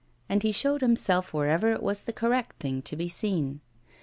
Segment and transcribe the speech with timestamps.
[0.27, 3.61] And he showed himself wherever it was the correct thing to be seen.